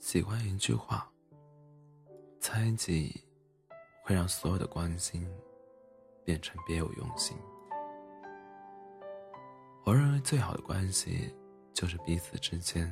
[0.00, 1.06] 喜欢一句话：
[2.40, 3.22] 猜忌
[4.02, 5.30] 会让所有的关心
[6.24, 7.36] 变成别有用心。
[9.84, 11.34] 我认为最好的关系
[11.74, 12.90] 就是彼此之间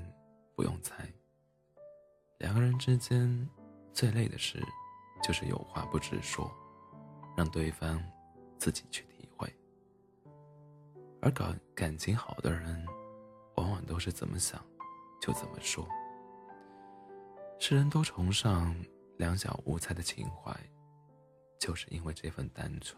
[0.55, 1.11] 不用猜。
[2.41, 3.49] 两个人之间
[3.95, 4.63] 最累的事
[5.22, 6.54] 就是有话不直说，
[7.35, 8.00] 让对方
[8.59, 9.50] 自己去体会。
[11.22, 12.86] 而感感情好的人，
[13.57, 14.63] 往往都是怎么想
[15.22, 15.89] 就怎么说。
[17.61, 18.75] 世人都崇尚
[19.17, 20.54] 两小无猜的情怀，
[21.58, 22.96] 就是因为这份单纯。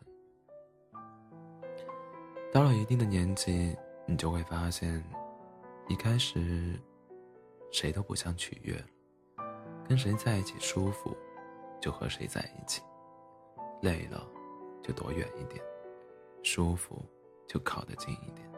[2.53, 3.75] 到了一定的年纪，
[4.07, 5.03] 你就会发现，
[5.89, 6.79] 一开始
[7.73, 8.77] 谁都不想取悦，
[9.89, 11.17] 跟谁在一起舒服，
[11.81, 12.83] 就和谁在一起；
[13.81, 14.25] 累了，
[14.83, 15.61] 就躲远一点；
[16.45, 17.03] 舒服，
[17.49, 18.49] 就靠得近一点。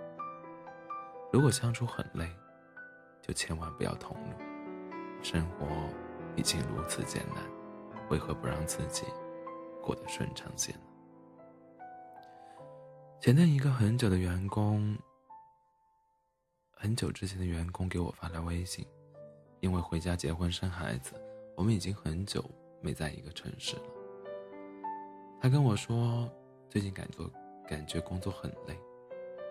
[1.33, 2.29] 如果相处很累，
[3.23, 4.52] 就千万不要同路。
[5.23, 5.67] 生活
[6.37, 7.45] 已经如此艰难，
[8.11, 9.05] 为何不让自己
[9.81, 10.81] 过得顺畅些呢？
[13.21, 14.99] 前天，一个很久的员工，
[16.73, 18.85] 很久之前的员工给我发来微信，
[19.61, 21.15] 因为回家结婚生孩子，
[21.57, 22.45] 我们已经很久
[22.81, 23.83] 没在一个城市了。
[25.41, 26.29] 他跟我说，
[26.69, 27.25] 最近感觉
[27.69, 28.77] 感觉工作很累，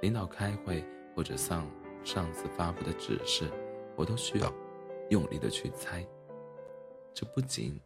[0.01, 1.65] 领导开会或者上
[2.03, 3.49] 上司发布的指示，
[3.95, 4.53] 我都需要。
[5.11, 6.07] 用力的去猜，
[7.13, 7.77] 这不仅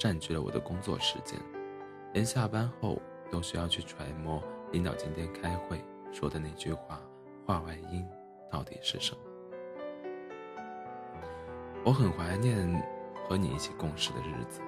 [0.00, 1.40] 占据了我的工作时间，
[2.12, 5.80] 连下班后都需要去揣摩领导今天开会
[6.12, 7.00] 说的那句话
[7.46, 8.04] 话外音
[8.50, 9.20] 到底是什么。
[11.84, 12.66] 我很怀念
[13.28, 14.60] 和你一起共事的日子，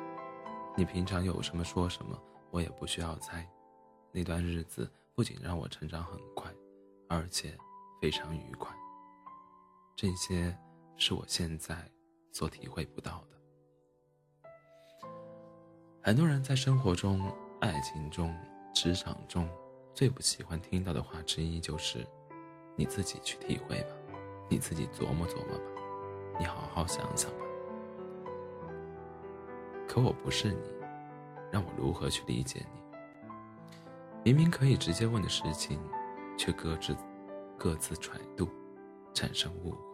[0.76, 2.16] 你平常有什么说什么，
[2.52, 3.44] 我也不需要猜。
[4.12, 6.48] 那段日子不仅让我成长很快，
[7.08, 7.58] 而且
[8.00, 8.72] 非常愉快。
[9.96, 10.56] 这些
[10.96, 11.74] 是我现在。
[12.34, 15.08] 所体会不到的，
[16.02, 18.36] 很多人在生活中、爱情中、
[18.74, 19.48] 职场中，
[19.94, 22.04] 最不喜欢听到的话之一就是
[22.74, 23.90] ：“你自己去体会吧，
[24.50, 25.64] 你自己琢磨琢磨吧，
[26.36, 27.44] 你好好想想吧。”
[29.86, 30.58] 可我不是你，
[31.52, 32.80] 让我如何去理解你？
[34.24, 35.78] 明明可以直接问的事情，
[36.36, 36.96] 却各自
[37.56, 38.48] 各自揣度，
[39.14, 39.93] 产生误会。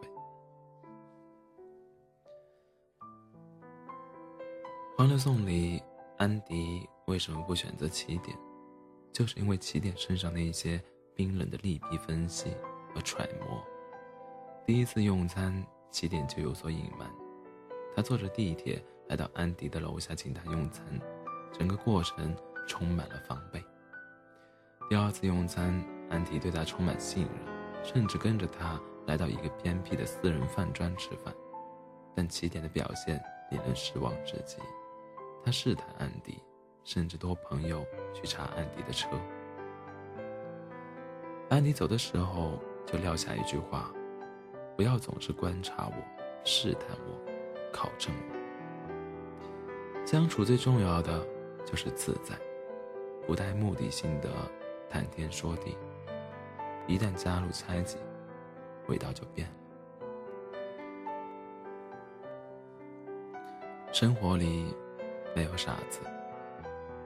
[5.01, 5.81] 欢乐颂》里，
[6.19, 8.37] 安迪为什么不选择起点？
[9.11, 10.79] 就是因为起点身上那些
[11.15, 12.55] 冰冷的利弊分析
[12.93, 13.59] 和揣摩。
[14.63, 17.11] 第一次用餐，起点就有所隐瞒。
[17.95, 20.85] 他坐着地铁来到安迪的楼下请他用餐，
[21.51, 22.37] 整个过程
[22.67, 23.59] 充满了防备。
[24.87, 31.33] 第二次用餐，安迪对他充满信任，甚至跟着他来到一个偏僻的私人饭庄吃饭。
[32.15, 33.19] 但起点的表现
[33.49, 34.57] 令人失望至极。
[35.43, 36.37] 他试探安迪，
[36.83, 39.09] 甚至托朋友去查安迪的车。
[41.49, 43.91] 安迪走的时候就撂下一句话
[44.77, 45.93] ：“不要总是观察我、
[46.45, 47.19] 试探我、
[47.73, 50.05] 考证我。
[50.05, 51.27] 相处最重要的
[51.65, 52.35] 就是自在，
[53.25, 54.29] 不带目的性的
[54.89, 55.75] 谈天说地。
[56.87, 57.97] 一旦加入猜忌，
[58.87, 59.53] 味道就变了。
[63.91, 64.73] 生活里。”
[65.35, 65.99] 没有傻子，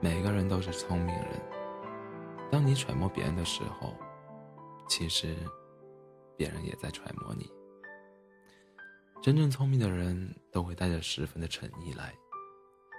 [0.00, 1.40] 每个人都是聪明人。
[2.50, 3.94] 当你揣摩别人的时候，
[4.88, 5.36] 其实
[6.36, 7.50] 别人也在揣摩你。
[9.22, 12.14] 真正聪明的人都会带着十分的诚意来，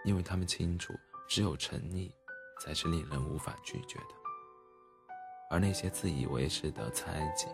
[0.03, 0.93] 因为他们清楚，
[1.27, 2.13] 只有诚意
[2.59, 4.15] 才是令人无法拒绝的。
[5.49, 7.47] 而那些自以为是的猜忌，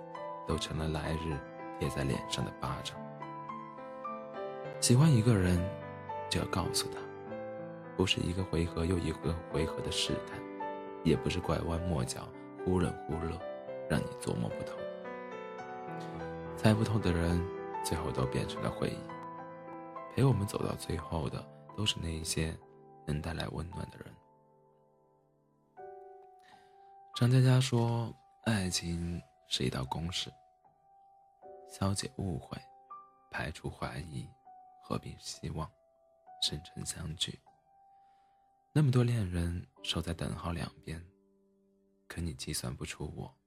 [0.47, 1.38] 都成了来日
[1.79, 2.97] 贴在脸上的巴掌。
[4.79, 5.59] 喜欢一个人，
[6.29, 7.12] 就要告诉他。
[7.96, 10.42] 不是一个回合又一个回合的试探，
[11.04, 12.28] 也不是拐弯抹角、
[12.66, 13.40] 忽冷忽热，
[13.90, 14.75] 让你琢磨不透。
[16.57, 17.40] 猜不透的人，
[17.84, 18.98] 最后都变成了回忆。
[20.16, 21.45] 陪我们走到最后的，
[21.75, 22.57] 都是那一些
[23.06, 24.07] 能带来温暖的人。
[27.16, 28.12] 张嘉佳说
[28.46, 30.31] ：“爱情是一道公式，
[31.69, 32.57] 消解误会，
[33.30, 34.28] 排除怀疑，
[34.81, 35.69] 合并希望，
[36.42, 37.39] 生成相聚。”
[38.75, 41.00] 那么多恋人守在等号两边，
[42.08, 43.38] 可你计算不出我，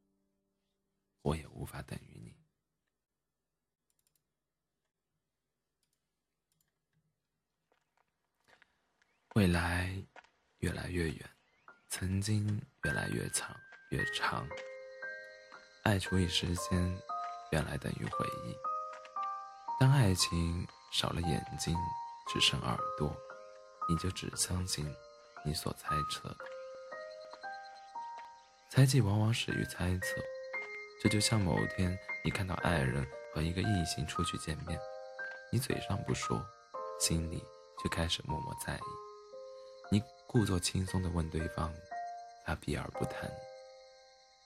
[1.22, 2.36] 我也无法等于你。
[9.34, 10.00] 未来
[10.58, 11.30] 越来越远，
[11.88, 12.46] 曾经
[12.84, 13.54] 越来越长
[13.90, 14.48] 越长。
[15.82, 17.02] 爱除以时间，
[17.50, 18.54] 原来等于回忆。
[19.80, 21.76] 当爱情少了眼睛，
[22.28, 23.12] 只剩耳朵，
[23.88, 24.86] 你就只相信
[25.46, 26.38] 你所猜测的。
[28.68, 30.20] 猜忌往往始于猜测，
[31.00, 34.78] 这就像某天你看到爱人和一个异性出去见面，
[35.52, 36.44] 你嘴上不说，
[37.00, 37.42] 心里
[37.82, 38.80] 却开始默默在意。
[39.90, 41.72] 你故作轻松地问对方，
[42.44, 43.30] 他避而不谈，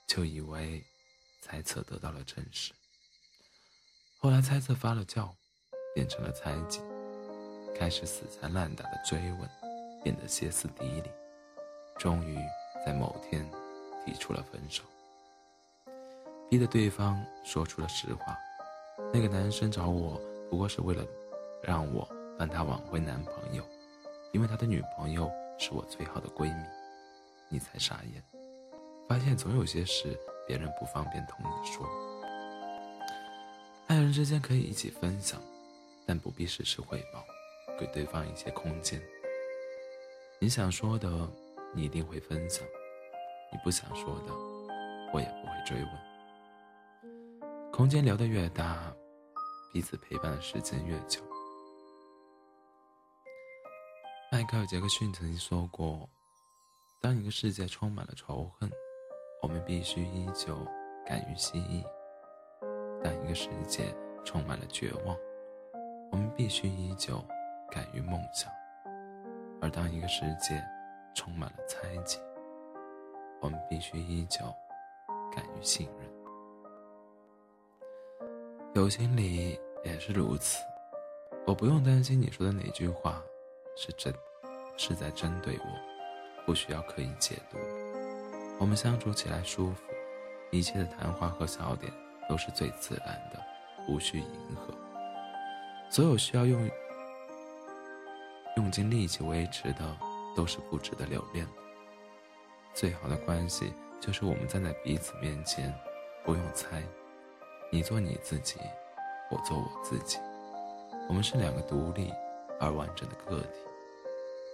[0.06, 0.84] 就以为
[1.40, 2.72] 猜测得到了证实。
[4.18, 5.30] 后来猜测发了酵，
[5.94, 6.80] 变成了猜忌，
[7.74, 9.50] 开始死缠烂打的追问，
[10.02, 11.10] 变得歇斯底里，
[11.98, 12.38] 终于
[12.84, 13.44] 在某天。
[14.06, 14.82] 提出了分手，
[16.48, 18.36] 逼得对方说出了实话。
[19.12, 20.18] 那个男生找我
[20.48, 21.04] 不过是为了
[21.62, 22.08] 让我
[22.38, 23.62] 帮他挽回男朋友，
[24.32, 26.64] 因为他的女朋友是我最好的闺蜜。
[27.50, 28.24] 你才傻眼，
[29.06, 30.18] 发现总有些事
[30.48, 31.86] 别人不方便同你说。
[33.86, 35.38] 爱人之间可以一起分享，
[36.06, 37.22] 但不必事事汇报，
[37.78, 38.98] 给对方一些空间。
[40.42, 41.30] 你想说的，
[41.74, 42.66] 你一定会分享。
[43.52, 44.32] 你不想说的，
[45.12, 47.70] 我也不会追问。
[47.70, 48.90] 空间留得越大，
[49.70, 51.20] 彼此陪伴的时间越久。
[54.32, 56.08] 迈克尔·杰克逊曾经说过
[57.02, 58.70] ：“当一个世界充满了仇恨，
[59.42, 60.56] 我们必须依旧
[61.04, 61.84] 敢于蜥蜴；
[63.04, 63.94] 当一个世界
[64.24, 65.14] 充满了绝望，
[66.10, 67.22] 我们必须依旧
[67.70, 68.50] 敢于梦想；
[69.60, 70.62] 而当一个世界
[71.14, 72.18] 充满了猜忌，
[73.40, 74.38] 我们必须依旧
[75.34, 76.10] 敢于信任，
[78.74, 80.58] 友情里也是如此。
[81.46, 83.22] 我不用担心你说的哪句话
[83.76, 84.14] 是真，
[84.76, 85.64] 是在针对我，
[86.46, 87.58] 不需要刻意解读。
[88.58, 89.82] 我们相处起来舒服，
[90.50, 91.92] 一切的谈话和笑点
[92.28, 93.42] 都是最自然的，
[93.88, 94.72] 无需迎合。
[95.90, 96.70] 所有需要用
[98.60, 99.96] 用尽力气维持的，
[100.36, 101.52] 都是不值得留恋的。
[102.74, 105.74] 最好的关系就是我们站在彼此面前，
[106.24, 106.82] 不用猜，
[107.72, 108.60] 你做你自己，
[109.30, 110.18] 我做我自己，
[111.08, 112.12] 我们是两个独立
[112.60, 113.48] 而完整的个体，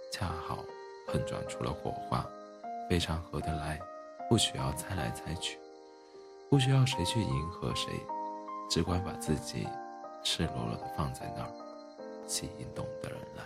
[0.09, 0.63] 恰好
[1.09, 2.25] 碰撞出了火花，
[2.89, 3.77] 非常合得来，
[4.29, 5.59] 不需要猜来猜去，
[6.49, 7.91] 不需要谁去迎合谁，
[8.69, 9.67] 只管把自己
[10.23, 11.51] 赤裸裸的放在那儿，
[12.25, 13.43] 吸引懂的人来。